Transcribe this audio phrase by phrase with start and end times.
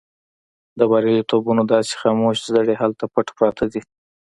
[0.77, 3.81] د برياليتوبونو داسې خاموش زړي هلته پټ پراته دي.